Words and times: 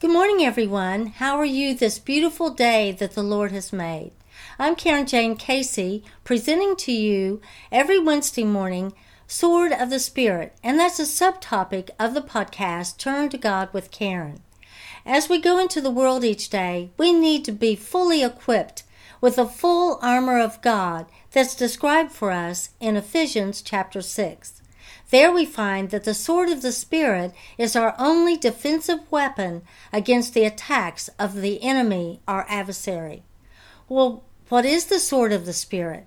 Good 0.00 0.12
morning, 0.12 0.46
everyone. 0.46 1.06
How 1.06 1.36
are 1.38 1.44
you 1.44 1.74
this 1.74 1.98
beautiful 1.98 2.50
day 2.50 2.92
that 2.92 3.14
the 3.14 3.22
Lord 3.24 3.50
has 3.50 3.72
made? 3.72 4.12
I'm 4.56 4.76
Carin 4.76 5.06
Jayne 5.06 5.34
Casey, 5.34 6.04
presenting 6.22 6.76
to 6.76 6.92
you 6.92 7.40
every 7.72 7.98
Wednesday 7.98 8.44
morning 8.44 8.92
Sword 9.26 9.72
of 9.72 9.90
the 9.90 9.98
Spirit, 9.98 10.56
and 10.62 10.78
that's 10.78 11.00
a 11.00 11.02
subtopic 11.02 11.90
of 11.98 12.14
the 12.14 12.20
podcast 12.20 12.98
Turn 12.98 13.28
to 13.30 13.36
God 13.36 13.70
with 13.72 13.90
Carin. 13.90 14.38
As 15.04 15.28
we 15.28 15.40
go 15.40 15.58
into 15.58 15.80
the 15.80 15.90
world 15.90 16.22
each 16.22 16.48
day, 16.48 16.92
we 16.96 17.12
need 17.12 17.44
to 17.46 17.52
be 17.52 17.74
fully 17.74 18.22
equipped 18.22 18.84
with 19.20 19.34
the 19.34 19.46
full 19.46 19.98
armor 20.00 20.38
of 20.38 20.62
God 20.62 21.06
that's 21.32 21.56
described 21.56 22.12
for 22.12 22.30
us 22.30 22.70
in 22.78 22.96
Ephesians 22.96 23.62
chapter 23.62 24.00
6. 24.00 24.62
There 25.10 25.32
we 25.32 25.46
find 25.46 25.88
that 25.88 26.04
the 26.04 26.12
sword 26.12 26.50
of 26.50 26.60
the 26.60 26.72
Spirit 26.72 27.32
is 27.56 27.74
our 27.74 27.94
only 27.98 28.36
defensive 28.36 29.00
weapon 29.10 29.62
against 29.90 30.34
the 30.34 30.44
attacks 30.44 31.08
of 31.18 31.36
the 31.36 31.62
enemy, 31.62 32.20
our 32.28 32.44
adversary. 32.46 33.22
Well, 33.88 34.22
what 34.50 34.66
is 34.66 34.86
the 34.86 35.00
sword 35.00 35.32
of 35.32 35.46
the 35.46 35.54
Spirit? 35.54 36.06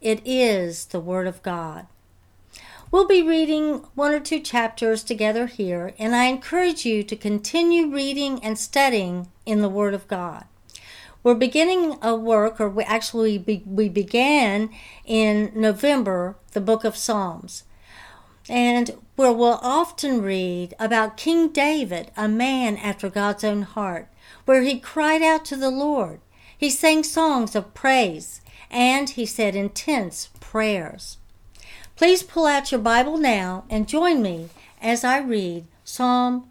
It 0.00 0.22
is 0.24 0.86
the 0.86 1.00
Word 1.00 1.26
of 1.26 1.42
God. 1.42 1.86
We'll 2.90 3.06
be 3.06 3.22
reading 3.22 3.84
one 3.94 4.12
or 4.12 4.20
two 4.20 4.40
chapters 4.40 5.04
together 5.04 5.46
here, 5.46 5.92
and 5.98 6.16
I 6.16 6.24
encourage 6.24 6.86
you 6.86 7.02
to 7.02 7.16
continue 7.16 7.92
reading 7.92 8.42
and 8.42 8.58
studying 8.58 9.28
in 9.44 9.60
the 9.60 9.68
Word 9.68 9.92
of 9.92 10.08
God. 10.08 10.46
We're 11.22 11.34
beginning 11.34 11.98
a 12.00 12.14
work, 12.14 12.58
or 12.58 12.70
we 12.70 12.84
actually 12.84 13.62
we 13.66 13.90
began 13.90 14.70
in 15.04 15.52
November, 15.54 16.36
the 16.52 16.62
book 16.62 16.84
of 16.84 16.96
Psalms 16.96 17.64
and 18.50 18.90
where 19.14 19.32
we'll 19.32 19.60
often 19.62 20.20
read 20.20 20.74
about 20.80 21.16
King 21.16 21.48
David, 21.50 22.10
a 22.16 22.26
man 22.26 22.76
after 22.76 23.08
God's 23.08 23.44
own 23.44 23.62
heart, 23.62 24.08
where 24.44 24.62
he 24.62 24.80
cried 24.80 25.22
out 25.22 25.44
to 25.46 25.56
the 25.56 25.70
Lord. 25.70 26.20
He 26.58 26.68
sang 26.68 27.04
songs 27.04 27.54
of 27.54 27.72
praise, 27.74 28.40
and 28.68 29.08
he 29.08 29.24
said 29.24 29.54
intense 29.54 30.30
prayers. 30.40 31.18
Please 31.94 32.24
pull 32.24 32.46
out 32.46 32.72
your 32.72 32.80
Bible 32.80 33.18
now 33.18 33.64
and 33.70 33.88
join 33.88 34.20
me 34.20 34.48
as 34.82 35.04
I 35.04 35.18
read 35.20 35.66
Psalm 35.84 36.50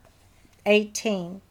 18 0.65 1.41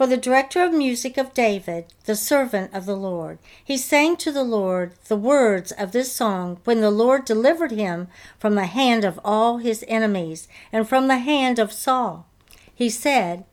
for 0.00 0.06
the 0.06 0.16
director 0.16 0.62
of 0.62 0.72
music 0.72 1.18
of 1.18 1.34
David, 1.34 1.84
the 2.06 2.16
servant 2.16 2.72
of 2.72 2.86
the 2.86 2.96
Lord. 2.96 3.38
He 3.62 3.76
sang 3.76 4.16
to 4.16 4.32
the 4.32 4.42
Lord 4.42 4.94
the 5.08 5.14
words 5.14 5.72
of 5.72 5.92
this 5.92 6.10
song 6.10 6.58
when 6.64 6.80
the 6.80 6.90
Lord 6.90 7.26
delivered 7.26 7.70
him 7.70 8.08
from 8.38 8.54
the 8.54 8.64
hand 8.64 9.04
of 9.04 9.20
all 9.22 9.58
his 9.58 9.84
enemies 9.86 10.48
and 10.72 10.88
from 10.88 11.06
the 11.06 11.18
hand 11.18 11.58
of 11.58 11.70
Saul. 11.70 12.26
He 12.74 12.88
said, 12.88 13.44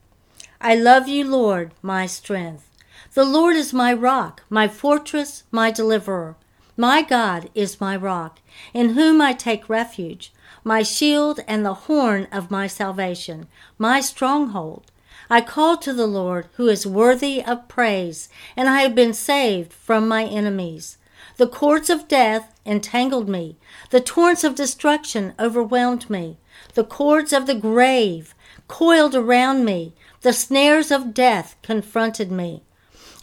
I 0.62 0.74
love 0.74 1.10
you, 1.10 1.26
Lord, 1.26 1.74
my 1.82 2.06
strength. 2.06 2.72
The 3.14 3.26
Lord 3.26 3.58
is 3.58 3.74
my 3.74 3.92
rock, 3.92 4.44
my 4.50 4.70
fortress, 4.70 5.44
my 5.52 5.70
deliverer. 5.70 6.38
My 6.78 7.02
God 7.02 7.50
is 7.56 7.82
my 7.82 7.98
rock, 7.98 8.40
in 8.74 8.94
whom 8.94 9.20
I 9.20 9.34
take 9.34 9.68
refuge, 9.68 10.32
my 10.64 10.82
shield 10.82 11.42
and 11.46 11.66
the 11.66 11.74
horn 11.74 12.26
of 12.32 12.50
my 12.50 12.68
salvation, 12.68 13.48
my 13.78 14.00
stronghold. 14.00 14.90
I 15.30 15.42
called 15.42 15.82
to 15.82 15.94
the 15.94 16.08
Lord, 16.08 16.48
who 16.54 16.68
is 16.68 16.88
worthy 16.88 17.44
of 17.44 17.68
praise, 17.68 18.30
and 18.56 18.70
I 18.70 18.82
have 18.82 18.96
been 18.96 19.14
saved 19.14 19.74
from 19.74 20.08
my 20.08 20.24
enemies. 20.24 20.98
The 21.36 21.48
cords 21.48 21.90
of 21.90 22.08
death 22.08 22.54
entangled 22.66 23.28
me, 23.28 23.58
the 23.90 24.00
torrents 24.00 24.44
of 24.44 24.56
destruction 24.56 25.34
overwhelmed 25.38 26.10
me, 26.10 26.38
the 26.74 26.84
cords 26.84 27.34
of 27.34 27.46
the 27.46 27.56
grave 27.56 28.34
coiled 28.68 29.16
around 29.16 29.66
me, 29.66 29.94
the 30.22 30.34
snares 30.34 30.92
of 30.92 31.14
death 31.14 31.56
confronted 31.62 32.32
me. 32.32 32.64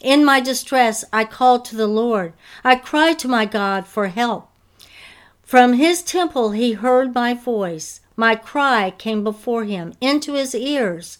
In 0.01 0.25
my 0.25 0.41
distress, 0.41 1.05
I 1.13 1.25
called 1.25 1.65
to 1.67 1.77
the 1.77 1.87
Lord. 1.87 2.35
I 2.63 2.77
cried 2.77 3.19
to 3.21 3.29
my 3.29 3.47
God 3.47 3.87
for 3.87 4.09
help. 4.09 4.51
From 5.43 5.75
his 5.75 6.03
temple, 6.03 6.51
he 6.51 6.73
heard 6.73 7.15
my 7.15 7.33
voice. 7.33 8.01
My 8.17 8.35
cry 8.35 8.93
came 8.97 9.25
before 9.25 9.65
him 9.65 9.95
into 10.01 10.35
his 10.35 10.55
ears. 10.55 11.19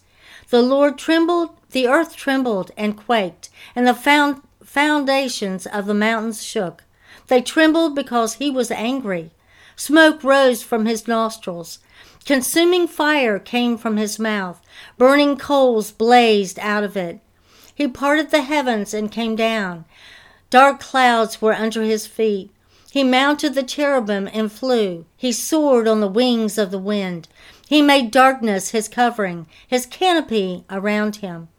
The 0.49 0.61
Lord 0.61 0.97
trembled, 0.97 1.57
the 1.71 1.87
earth 1.87 2.15
trembled 2.15 2.71
and 2.77 2.97
quaked, 2.97 3.49
and 3.75 3.87
the 3.87 3.93
found, 3.93 4.41
foundations 4.63 5.65
of 5.65 5.85
the 5.85 5.93
mountains 5.93 6.43
shook. 6.43 6.83
They 7.27 7.41
trembled 7.41 7.95
because 7.95 8.35
he 8.35 8.49
was 8.49 8.69
angry. 8.71 9.31
Smoke 9.75 10.23
rose 10.23 10.63
from 10.63 10.85
his 10.85 11.07
nostrils. 11.07 11.79
Consuming 12.25 12.87
fire 12.87 13.39
came 13.39 13.77
from 13.77 13.97
his 13.97 14.17
mouth. 14.17 14.61
Burning 14.97 15.37
coals 15.37 15.91
blazed 15.91 16.57
out 16.59 16.83
of 16.83 16.95
it. 16.95 17.19
He 17.73 17.87
parted 17.87 18.31
the 18.31 18.41
heavens 18.41 18.93
and 18.93 19.11
came 19.11 19.35
down. 19.35 19.85
Dark 20.49 20.79
clouds 20.79 21.41
were 21.41 21.53
under 21.53 21.81
his 21.81 22.07
feet. 22.07 22.51
He 22.95 23.03
mounted 23.03 23.55
the 23.55 23.63
cherubim 23.63 24.29
and 24.31 24.49
flew. 24.49 25.05
He 25.17 25.33
soared 25.33 25.85
on 25.85 25.99
the 25.99 26.07
wings 26.07 26.57
of 26.57 26.71
the 26.71 26.79
wind. 26.79 27.27
He 27.67 27.81
made 27.81 28.09
darkness 28.09 28.69
his 28.69 28.87
covering, 28.87 29.47
his 29.67 29.85
canopy 29.85 30.63
around 30.69 31.17
him, 31.17 31.49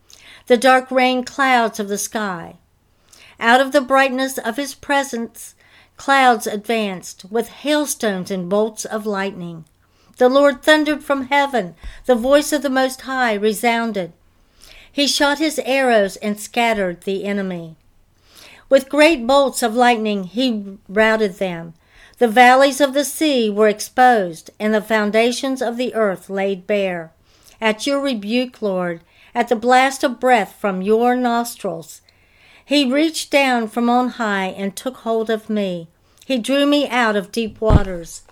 the 0.47 0.57
dark 0.57 0.91
rain 0.91 1.25
clouds 1.25 1.79
of 1.79 1.89
the 1.89 1.99
sky. 1.99 2.57
Out 3.39 3.61
of 3.61 3.73
the 3.73 3.83
brightness 3.83 4.39
of 4.39 4.57
his 4.57 4.75
presence, 4.75 5.55
clouds 5.99 6.47
advanced 6.47 7.27
with 7.31 7.49
hailstones 7.49 8.31
and 8.31 8.49
bolts 8.49 8.87
of 8.87 9.05
lightning. 9.05 9.67
The 10.17 10.31
Lord 10.31 10.63
thundered 10.63 11.05
from 11.05 11.27
heaven, 11.27 11.75
the 12.07 12.15
voice 12.15 12.51
of 12.51 12.63
the 12.63 12.71
Most 12.71 13.03
High 13.03 13.35
resounded. 13.35 14.15
He 14.91 15.07
shot 15.07 15.37
his 15.37 15.59
arrows 15.67 16.17
and 16.17 16.41
scattered 16.41 17.03
the 17.03 17.27
enemy. 17.27 17.77
With 18.69 18.89
great 18.89 19.27
bolts 19.27 19.63
of 19.63 19.75
lightning 19.75 20.25
he 20.25 20.79
routed 20.89 21.35
them. 21.35 21.75
The 22.19 22.29
valleys 22.29 22.81
of 22.81 22.95
the 22.95 23.05
sea 23.05 23.51
were 23.51 23.69
exposed, 23.69 24.51
and 24.59 24.75
the 24.75 24.81
foundations 24.81 25.61
of 25.61 25.77
the 25.77 25.95
earth 25.95 26.31
laid 26.31 26.67
bare. 26.67 27.13
At 27.61 27.87
your 27.87 28.01
rebuke, 28.01 28.61
Lord, 28.63 29.03
at 29.35 29.49
the 29.49 29.57
blast 29.57 30.03
of 30.03 30.19
breath 30.19 30.57
from 30.59 30.83
your 30.83 31.15
nostrils, 31.15 32.01
he 32.65 32.91
reached 32.91 33.31
down 33.31 33.69
from 33.69 33.89
on 33.89 34.09
high 34.09 34.47
and 34.47 34.75
took 34.75 34.97
hold 34.99 35.31
of 35.31 35.49
me. 35.49 35.89
He 36.25 36.39
drew 36.39 36.67
me 36.67 36.89
out 36.89 37.15
of 37.15 37.31
deep 37.31 37.61
waters. 37.61 38.23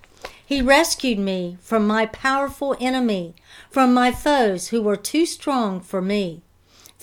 He 0.45 0.61
rescued 0.61 1.19
me 1.19 1.57
from 1.61 1.87
my 1.87 2.07
powerful 2.07 2.77
enemy, 2.81 3.35
from 3.71 3.95
my 3.95 4.11
foes 4.11 4.69
who 4.69 4.83
were 4.83 4.97
too 4.97 5.27
strong 5.27 5.81
for 5.81 6.03
me. 6.03 6.43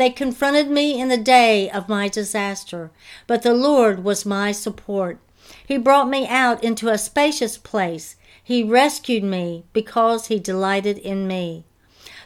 They 0.02 0.10
confronted 0.10 0.68
me 0.72 1.00
in 1.00 1.10
the 1.10 1.16
day 1.16 1.70
of 1.70 1.88
my 1.88 2.08
disaster, 2.08 2.90
but 3.28 3.44
the 3.44 3.54
Lord 3.54 4.04
was 4.04 4.26
my 4.26 4.52
support. 4.52 5.20
He 5.64 5.78
brought 5.78 6.10
me 6.10 6.28
out 6.28 6.64
into 6.64 6.90
a 6.90 6.98
spacious 6.98 7.60
place. 7.60 8.16
He 8.44 8.64
rescued 8.64 9.24
me 9.24 9.64
because 9.74 10.26
he 10.26 10.40
delighted 10.40 10.98
in 10.98 11.28
me. 11.28 11.66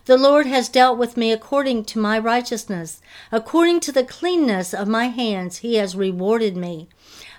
The 0.05 0.15
Lord 0.15 0.45
has 0.45 0.69
dealt 0.69 0.97
with 0.97 1.17
me 1.17 1.33
according 1.33 1.83
to 1.91 1.99
my 1.99 2.17
righteousness. 2.17 3.01
According 3.29 3.81
to 3.81 3.91
the 3.91 4.05
cleanness 4.05 4.73
of 4.73 4.87
my 4.87 5.07
hands, 5.07 5.57
he 5.57 5.75
has 5.75 5.97
rewarded 5.97 6.55
me. 6.55 6.87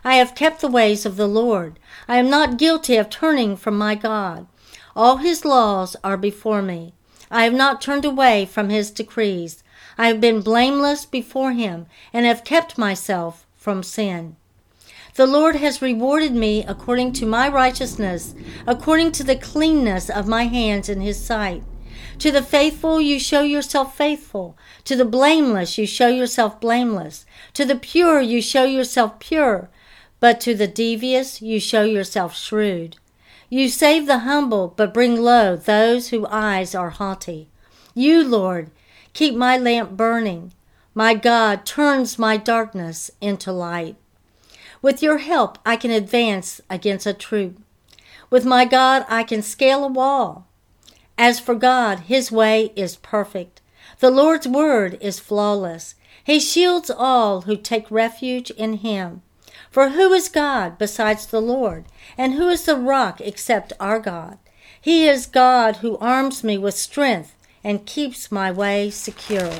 I 0.04 0.16
have 0.16 0.34
kept 0.34 0.60
the 0.60 0.68
ways 0.68 1.06
of 1.06 1.16
the 1.16 1.26
Lord. 1.26 1.78
I 2.06 2.18
am 2.18 2.28
not 2.28 2.58
guilty 2.58 2.98
of 2.98 3.08
turning 3.08 3.56
from 3.56 3.78
my 3.78 3.94
God. 3.94 4.46
All 4.94 5.16
his 5.16 5.46
laws 5.46 5.96
are 6.04 6.18
before 6.18 6.60
me. 6.60 6.92
I 7.30 7.44
have 7.44 7.54
not 7.54 7.80
turned 7.80 8.04
away 8.04 8.44
from 8.44 8.68
his 8.68 8.90
decrees. 8.90 9.62
I 9.98 10.08
have 10.08 10.20
been 10.20 10.40
blameless 10.40 11.06
before 11.06 11.52
him 11.52 11.86
and 12.12 12.26
have 12.26 12.44
kept 12.44 12.78
myself 12.78 13.46
from 13.56 13.82
sin. 13.82 14.36
The 15.14 15.26
Lord 15.26 15.56
has 15.56 15.80
rewarded 15.80 16.32
me 16.32 16.62
according 16.64 17.14
to 17.14 17.26
my 17.26 17.48
righteousness, 17.48 18.34
according 18.66 19.12
to 19.12 19.24
the 19.24 19.36
cleanness 19.36 20.10
of 20.10 20.28
my 20.28 20.44
hands 20.44 20.90
in 20.90 21.00
his 21.00 21.18
sight. 21.18 21.62
To 22.18 22.30
the 22.30 22.42
faithful 22.42 23.00
you 23.00 23.18
show 23.18 23.42
yourself 23.42 23.96
faithful. 23.96 24.56
To 24.84 24.94
the 24.94 25.04
blameless 25.06 25.78
you 25.78 25.86
show 25.86 26.08
yourself 26.08 26.60
blameless. 26.60 27.24
To 27.54 27.64
the 27.64 27.76
pure 27.76 28.20
you 28.20 28.42
show 28.42 28.64
yourself 28.64 29.18
pure. 29.18 29.70
But 30.20 30.40
to 30.42 30.54
the 30.54 30.66
devious 30.66 31.40
you 31.40 31.60
show 31.60 31.84
yourself 31.84 32.36
shrewd. 32.36 32.96
You 33.48 33.68
save 33.68 34.06
the 34.06 34.20
humble, 34.20 34.74
but 34.76 34.92
bring 34.92 35.20
low 35.20 35.56
those 35.56 36.08
whose 36.08 36.26
eyes 36.30 36.74
are 36.74 36.90
haughty. 36.90 37.48
You, 37.94 38.24
Lord, 38.24 38.70
keep 39.16 39.34
my 39.34 39.56
lamp 39.56 39.96
burning. 39.96 40.52
My 40.94 41.14
God 41.14 41.64
turns 41.64 42.18
my 42.18 42.36
darkness 42.36 43.10
into 43.18 43.50
light. 43.50 43.96
With 44.82 45.02
your 45.02 45.18
help, 45.18 45.58
I 45.64 45.76
can 45.76 45.90
advance 45.90 46.60
against 46.68 47.06
a 47.06 47.14
troop. 47.14 47.58
With 48.28 48.44
my 48.44 48.66
God, 48.66 49.06
I 49.08 49.22
can 49.22 49.40
scale 49.40 49.84
a 49.84 49.88
wall. 49.88 50.46
As 51.16 51.40
for 51.40 51.54
God, 51.54 52.00
his 52.00 52.30
way 52.30 52.72
is 52.76 52.96
perfect. 52.96 53.62
The 54.00 54.10
Lord's 54.10 54.46
word 54.46 54.98
is 55.00 55.18
flawless. 55.18 55.94
He 56.22 56.38
shields 56.38 56.90
all 56.90 57.42
who 57.42 57.56
take 57.56 57.90
refuge 57.90 58.50
in 58.50 58.74
him. 58.74 59.22
For 59.70 59.90
who 59.90 60.12
is 60.12 60.28
God 60.28 60.76
besides 60.76 61.24
the 61.24 61.40
Lord? 61.40 61.86
And 62.18 62.34
who 62.34 62.50
is 62.50 62.66
the 62.66 62.76
rock 62.76 63.22
except 63.22 63.72
our 63.80 63.98
God? 63.98 64.36
He 64.78 65.08
is 65.08 65.24
God 65.24 65.76
who 65.76 65.96
arms 65.98 66.44
me 66.44 66.58
with 66.58 66.74
strength 66.74 67.35
and 67.66 67.84
keeps 67.84 68.30
my 68.30 68.48
way 68.48 68.88
secure. 68.88 69.52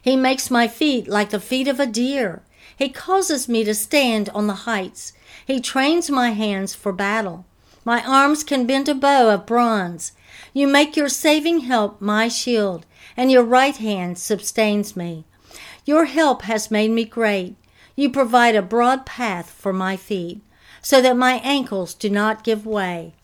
He 0.00 0.14
makes 0.14 0.48
my 0.48 0.68
feet 0.68 1.08
like 1.08 1.30
the 1.30 1.40
feet 1.40 1.66
of 1.66 1.80
a 1.80 1.86
deer. 1.86 2.42
He 2.76 2.88
causes 2.88 3.48
me 3.48 3.64
to 3.64 3.74
stand 3.74 4.28
on 4.28 4.46
the 4.46 4.62
heights. 4.62 5.12
He 5.44 5.60
trains 5.60 6.10
my 6.10 6.30
hands 6.30 6.72
for 6.72 6.92
battle. 6.92 7.46
My 7.84 8.00
arms 8.06 8.44
can 8.44 8.64
bend 8.64 8.88
a 8.88 8.94
bow 8.94 9.28
of 9.28 9.44
bronze. 9.44 10.12
You 10.52 10.68
make 10.68 10.96
your 10.96 11.08
saving 11.08 11.60
help 11.60 12.00
my 12.00 12.28
shield, 12.28 12.86
and 13.16 13.32
your 13.32 13.42
right 13.42 13.76
hand 13.76 14.16
sustains 14.16 14.94
me. 14.94 15.24
Your 15.84 16.04
help 16.04 16.42
has 16.42 16.70
made 16.70 16.92
me 16.92 17.04
great. 17.04 17.56
You 17.96 18.08
provide 18.08 18.54
a 18.54 18.62
broad 18.62 19.04
path 19.04 19.50
for 19.50 19.72
my 19.72 19.96
feet, 19.96 20.42
so 20.80 21.02
that 21.02 21.16
my 21.16 21.40
ankles 21.42 21.92
do 21.92 22.08
not 22.08 22.44
give 22.44 22.64
way. 22.64 23.14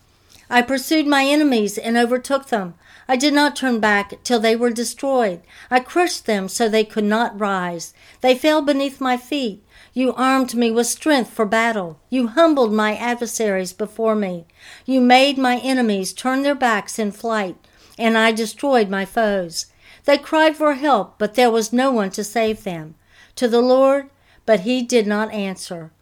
I 0.52 0.62
pursued 0.62 1.06
my 1.06 1.24
enemies 1.24 1.78
and 1.78 1.96
overtook 1.96 2.46
them. 2.46 2.74
I 3.06 3.14
did 3.14 3.32
not 3.32 3.54
turn 3.54 3.78
back 3.78 4.14
till 4.24 4.40
they 4.40 4.56
were 4.56 4.70
destroyed. 4.70 5.42
I 5.70 5.78
crushed 5.78 6.26
them 6.26 6.48
so 6.48 6.68
they 6.68 6.82
could 6.84 7.04
not 7.04 7.38
rise. 7.38 7.94
They 8.20 8.34
fell 8.34 8.60
beneath 8.60 9.00
my 9.00 9.16
feet. 9.16 9.62
You 9.94 10.12
armed 10.14 10.54
me 10.54 10.72
with 10.72 10.88
strength 10.88 11.30
for 11.30 11.46
battle. 11.46 12.00
You 12.10 12.26
humbled 12.26 12.72
my 12.72 12.96
adversaries 12.96 13.72
before 13.72 14.16
me. 14.16 14.44
You 14.84 15.00
made 15.00 15.38
my 15.38 15.58
enemies 15.58 16.12
turn 16.12 16.42
their 16.42 16.56
backs 16.56 16.98
in 16.98 17.12
flight, 17.12 17.56
and 17.96 18.18
I 18.18 18.32
destroyed 18.32 18.88
my 18.88 19.04
foes. 19.04 19.66
They 20.04 20.18
cried 20.18 20.56
for 20.56 20.74
help, 20.74 21.16
but 21.16 21.34
there 21.34 21.50
was 21.50 21.72
no 21.72 21.92
one 21.92 22.10
to 22.10 22.24
save 22.24 22.64
them. 22.64 22.96
To 23.36 23.46
the 23.46 23.60
Lord, 23.60 24.10
but 24.46 24.60
he 24.60 24.82
did 24.82 25.06
not 25.06 25.32
answer. 25.32 25.92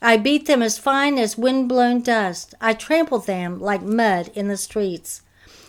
I 0.00 0.16
beat 0.16 0.46
them 0.46 0.62
as 0.62 0.78
fine 0.78 1.18
as 1.18 1.36
wind-blown 1.36 2.02
dust. 2.02 2.54
I 2.60 2.72
trampled 2.72 3.26
them 3.26 3.60
like 3.60 3.82
mud 3.82 4.30
in 4.34 4.48
the 4.48 4.56
streets. 4.56 5.22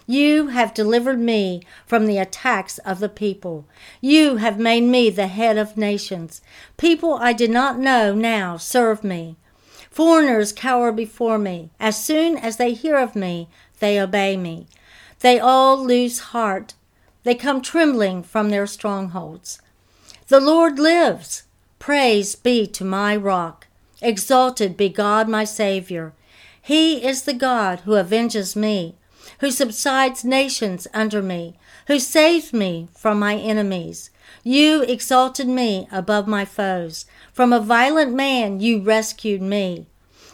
You 0.05 0.47
have 0.47 0.73
delivered 0.73 1.19
me 1.19 1.61
from 1.85 2.05
the 2.05 2.17
attacks 2.17 2.79
of 2.79 2.99
the 2.99 3.09
people. 3.09 3.65
You 4.01 4.37
have 4.37 4.57
made 4.59 4.83
me 4.83 5.09
the 5.09 5.27
head 5.27 5.57
of 5.57 5.77
nations. 5.77 6.41
People 6.77 7.13
I 7.15 7.33
did 7.33 7.51
not 7.51 7.77
know 7.77 8.15
now 8.15 8.57
serve 8.57 9.03
me. 9.03 9.35
Foreigners 9.91 10.51
cower 10.51 10.91
before 10.91 11.37
me. 11.37 11.69
As 11.79 12.03
soon 12.03 12.37
as 12.37 12.57
they 12.57 12.73
hear 12.73 12.97
of 12.97 13.15
me, 13.15 13.49
they 13.79 13.99
obey 13.99 14.37
me. 14.37 14.67
They 15.19 15.39
all 15.39 15.77
lose 15.83 16.19
heart. 16.19 16.73
They 17.23 17.35
come 17.35 17.61
trembling 17.61 18.23
from 18.23 18.49
their 18.49 18.65
strongholds. 18.65 19.59
The 20.27 20.39
Lord 20.39 20.79
lives. 20.79 21.43
Praise 21.77 22.35
be 22.35 22.65
to 22.67 22.83
my 22.83 23.15
rock. 23.15 23.67
Exalted 24.01 24.77
be 24.77 24.89
God 24.89 25.27
my 25.27 25.43
Savior. 25.43 26.13
He 26.61 27.05
is 27.05 27.23
the 27.23 27.33
God 27.33 27.81
who 27.81 27.95
avenges 27.95 28.55
me 28.55 28.95
who 29.39 29.51
subsides 29.51 30.25
nations 30.25 30.87
under 30.93 31.21
me, 31.21 31.55
who 31.87 31.99
saves 31.99 32.51
me 32.51 32.89
from 32.95 33.19
my 33.19 33.35
enemies. 33.35 34.09
You 34.43 34.81
exalted 34.83 35.47
me 35.47 35.87
above 35.91 36.27
my 36.27 36.45
foes. 36.45 37.05
From 37.31 37.53
a 37.53 37.59
violent 37.59 38.13
man 38.13 38.59
you 38.59 38.81
rescued 38.81 39.41
me. 39.41 39.87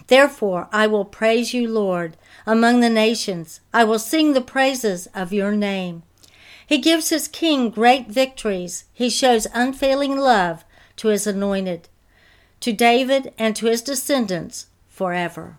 Therefore 0.07 0.69
I 0.71 0.87
will 0.87 1.05
praise 1.05 1.53
you, 1.53 1.67
Lord, 1.67 2.17
among 2.45 2.79
the 2.79 2.89
nations. 2.89 3.59
I 3.73 3.83
will 3.83 3.99
sing 3.99 4.33
the 4.33 4.41
praises 4.41 5.07
of 5.13 5.33
your 5.33 5.51
name. 5.51 6.03
He 6.65 6.77
gives 6.79 7.09
his 7.09 7.27
king 7.27 7.69
great 7.69 8.07
victories. 8.07 8.85
He 8.93 9.09
shows 9.09 9.47
unfailing 9.53 10.17
love 10.17 10.65
to 10.97 11.09
his 11.09 11.27
anointed, 11.27 11.89
to 12.59 12.73
David 12.73 13.33
and 13.37 13.55
to 13.55 13.67
his 13.67 13.81
descendants 13.81 14.67
forever. 14.87 15.57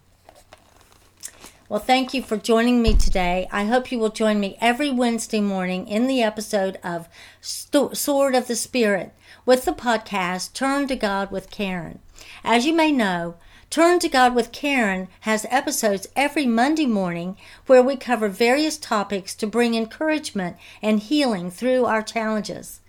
Well, 1.68 1.80
thank 1.80 2.14
you 2.14 2.22
for 2.22 2.36
joining 2.36 2.80
me 2.80 2.94
today. 2.94 3.48
I 3.50 3.64
hope 3.64 3.90
you 3.90 3.98
will 3.98 4.10
join 4.10 4.38
me 4.38 4.56
every 4.60 4.90
Wednesday 4.90 5.40
morning 5.40 5.88
in 5.88 6.06
the 6.06 6.22
episode 6.22 6.78
of 6.84 7.08
Sword 7.40 8.36
of 8.36 8.46
the 8.46 8.54
Spirit 8.54 9.12
with 9.44 9.64
the 9.64 9.72
podcast 9.72 10.52
Turn 10.52 10.86
to 10.86 10.94
God 10.94 11.32
with 11.32 11.50
Carin. 11.50 11.98
As 12.44 12.66
you 12.66 12.72
may 12.72 12.92
know, 12.92 13.34
Turn 13.68 13.98
to 13.98 14.08
God 14.08 14.34
with 14.34 14.52
Carin 14.52 15.08
has 15.20 15.44
episodes 15.50 16.06
every 16.14 16.46
Monday 16.46 16.86
morning 16.86 17.36
where 17.66 17.82
we 17.82 17.96
cover 17.96 18.28
various 18.28 18.78
topics 18.78 19.34
to 19.34 19.46
bring 19.46 19.74
encouragement 19.74 20.56
and 20.80 21.00
healing 21.00 21.50
through 21.50 21.84
our 21.84 22.02
challenges. 22.02 22.80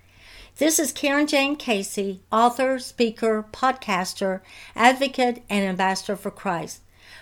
This 0.57 0.79
is 0.79 0.91
Carin 0.91 1.27
Jayne 1.27 1.55
Casey, 1.55 2.21
author, 2.31 2.79
speaker, 2.79 3.45
podcaster, 3.51 4.41
advocate, 4.75 5.43
and 5.49 5.65
ambassador 5.65 6.15
for 6.15 6.31
Christ 6.31 6.81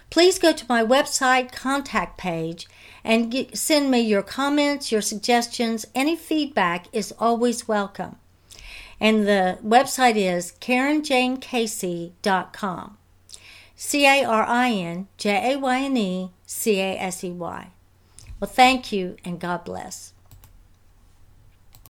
please 0.10 0.40
go 0.40 0.52
to 0.54 0.66
my 0.68 0.84
website 0.84 1.52
contact 1.52 2.18
page 2.18 2.68
and 3.04 3.30
get, 3.32 3.56
send 3.58 3.92
me 3.92 4.00
your 4.00 4.24
comments, 4.24 4.92
your 4.92 5.02
suggestions. 5.02 5.86
Any 5.94 6.16
feedback 6.16 6.88
is 6.94 7.14
always 7.20 7.68
welcome. 7.68 8.16
And 9.00 9.28
the 9.28 9.60
website 9.64 10.16
is 10.16 10.54
CarinJayneCasey.com. 10.62 12.98
C 13.78 14.06
A 14.06 14.24
R 14.24 14.44
I 14.44 14.72
N 14.72 15.10
J 15.18 15.54
A 15.54 15.58
Y 15.58 15.82
N 15.82 15.98
E 15.98 16.32
C 16.46 16.80
A 16.80 16.98
S 16.98 17.26
E 17.26 17.32
Y. 17.32 17.72
Well, 18.40 18.50
thank 18.50 18.94
you 18.94 19.18
and 19.26 19.38
God 19.38 19.66
bless. 19.66 20.14